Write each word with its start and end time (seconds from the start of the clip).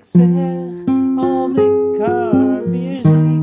ik 0.00 0.06
zeg 0.06 0.94
als 1.16 1.54
ik 1.54 2.00
haar 2.00 2.70
weer 2.70 3.00
zie. 3.02 3.42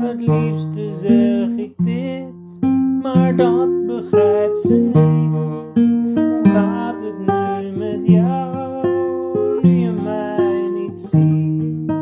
Het 0.00 0.20
liefste 0.20 0.92
zeg 1.00 1.48
ik 1.56 1.72
dit, 1.76 2.70
maar 3.02 3.36
dat 3.36 3.86
begrijpt 3.86 4.62
ze 4.62 4.74
niet. 4.74 5.32
Hoe 5.74 6.40
gaat 6.42 7.02
het 7.02 7.18
nu 7.18 7.70
met 7.70 8.06
jou, 8.06 8.86
nu 9.62 9.70
je 9.70 9.90
mij 9.90 10.70
niet 10.74 10.98
ziet? 10.98 11.92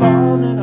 falling 0.00 0.58